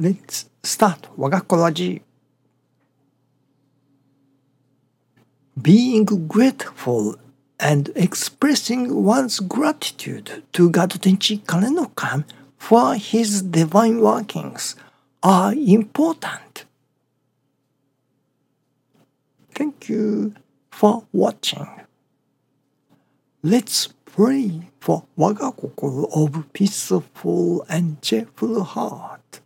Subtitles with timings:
[0.00, 2.02] Let's start 我が子ラジ
[5.60, 7.18] Being grateful
[7.58, 12.24] and expressing one's gratitude to God Tenchi Kane no Kami
[12.58, 14.76] for his divine workings
[15.22, 16.64] are important.
[19.52, 20.34] Thank you
[20.70, 21.66] for watching.
[23.42, 29.40] Let's pray for Wagakokoro of peaceful and cheerful heart.